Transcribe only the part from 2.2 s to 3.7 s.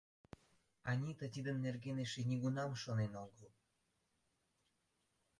нигунам шонен огыл.